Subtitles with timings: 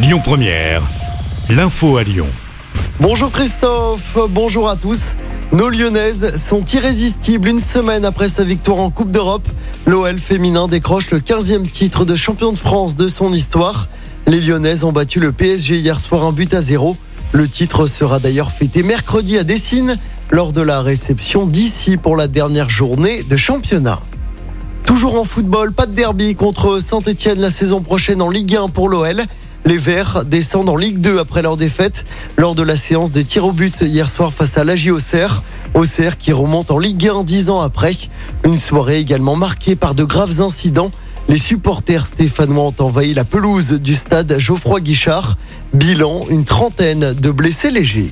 [0.00, 0.80] Lyon Première,
[1.50, 2.28] l'info à Lyon.
[3.00, 5.16] Bonjour Christophe, bonjour à tous.
[5.50, 9.48] Nos Lyonnaises sont irrésistibles une semaine après sa victoire en Coupe d'Europe.
[9.86, 13.88] L'OL féminin décroche le 15e titre de champion de France de son histoire.
[14.28, 16.96] Les Lyonnaises ont battu le PSG hier soir un but à zéro.
[17.32, 19.98] Le titre sera d'ailleurs fêté mercredi à Dessine
[20.30, 23.98] lors de la réception d'ici pour la dernière journée de championnat.
[24.84, 28.88] Toujours en football, pas de derby contre Saint-Etienne la saison prochaine en Ligue 1 pour
[28.88, 29.24] l'OL.
[29.68, 32.06] Les Verts descendent en Ligue 2 après leur défaite
[32.38, 35.42] lors de la séance des tirs au but hier soir face à l'AJ Auxerre.
[35.74, 37.92] Auxerre qui remonte en Ligue 1 dix ans après.
[38.44, 40.90] Une soirée également marquée par de graves incidents.
[41.28, 45.36] Les supporters stéphanois ont envahi la pelouse du stade Geoffroy Guichard.
[45.74, 48.10] Bilan, une trentaine de blessés légers.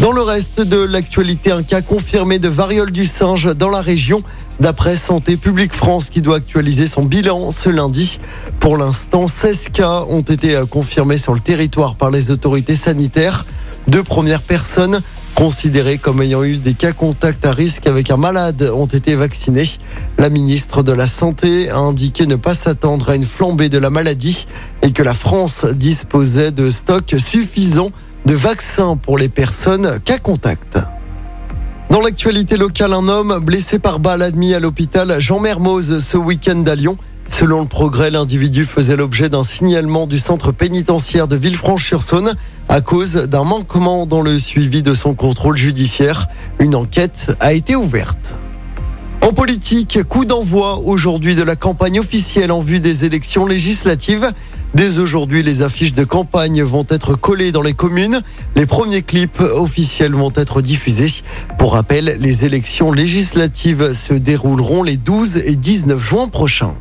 [0.00, 4.22] Dans le reste de l'actualité, un cas confirmé de variole du singe dans la région,
[4.60, 8.18] d'après Santé publique France qui doit actualiser son bilan ce lundi.
[8.60, 13.46] Pour l'instant, 16 cas ont été confirmés sur le territoire par les autorités sanitaires.
[13.88, 15.02] Deux premières personnes
[15.34, 19.68] considérées comme ayant eu des cas contacts à risque avec un malade ont été vaccinées.
[20.18, 23.90] La ministre de la Santé a indiqué ne pas s'attendre à une flambée de la
[23.90, 24.46] maladie
[24.82, 27.90] et que la France disposait de stocks suffisants
[28.26, 30.78] de vaccins pour les personnes cas contact.
[31.94, 36.64] Dans l'actualité locale, un homme blessé par balle admis à l'hôpital Jean Mermoz ce week-end
[36.66, 36.98] à Lyon.
[37.28, 42.34] Selon le progrès, l'individu faisait l'objet d'un signalement du centre pénitentiaire de Villefranche-sur-Saône
[42.68, 46.26] à cause d'un manquement dans le suivi de son contrôle judiciaire.
[46.58, 48.34] Une enquête a été ouverte.
[49.20, 54.32] En politique, coup d'envoi aujourd'hui de la campagne officielle en vue des élections législatives.
[54.74, 58.22] Dès aujourd'hui, les affiches de campagne vont être collées dans les communes.
[58.56, 61.22] Les premiers clips officiels vont être diffusés.
[61.58, 66.74] Pour rappel, les élections législatives se dérouleront les 12 et 19 juin prochains.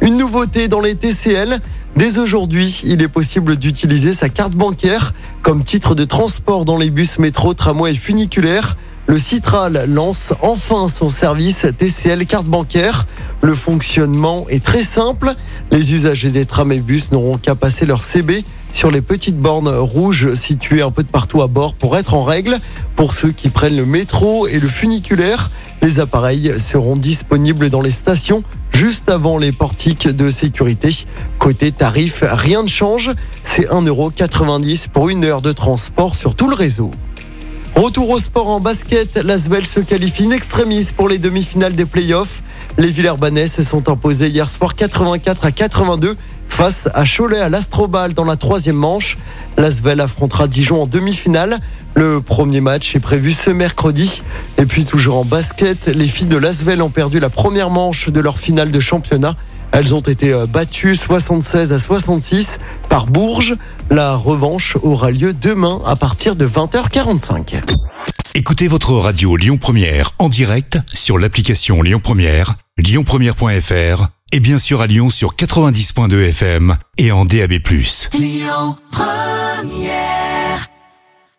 [0.00, 1.60] Une nouveauté dans les TCL.
[1.94, 6.90] Dès aujourd'hui, il est possible d'utiliser sa carte bancaire comme titre de transport dans les
[6.90, 8.76] bus métro, tramway et funiculaires.
[9.06, 13.06] Le Citral lance enfin son service TCL carte bancaire.
[13.42, 15.34] Le fonctionnement est très simple.
[15.70, 19.68] Les usagers des trams et bus n'auront qu'à passer leur CB sur les petites bornes
[19.68, 22.58] rouges situées un peu de partout à bord pour être en règle.
[22.96, 25.50] Pour ceux qui prennent le métro et le funiculaire,
[25.82, 30.90] les appareils seront disponibles dans les stations juste avant les portiques de sécurité.
[31.38, 33.10] Côté tarif, rien ne change.
[33.44, 36.92] C'est 1,90€ pour une heure de transport sur tout le réseau.
[37.74, 42.42] Retour au sport en basket, l'Asvel se qualifie in extremis pour les demi-finales des playoffs.
[42.76, 46.16] Les Villeurbanais se sont imposés hier soir 84 à 82
[46.50, 49.16] face à Cholet à l'Astrobal dans la troisième manche.
[49.56, 51.60] L'Asvel affrontera Dijon en demi-finale.
[51.94, 54.22] Le premier match est prévu ce mercredi.
[54.58, 58.20] Et puis toujours en basket, les filles de l'Asvel ont perdu la première manche de
[58.20, 59.34] leur finale de championnat.
[59.72, 63.56] Elles ont été euh, battues 76 à 66 par Bourges.
[63.90, 67.62] La revanche aura lieu demain à partir de 20h45.
[68.34, 74.80] Écoutez votre radio Lyon Première en direct sur l'application Lyon Première, lyonpremière.fr et bien sûr
[74.80, 77.52] à Lyon sur 90.2 FM et en DAB+.
[78.14, 80.21] Lyon Première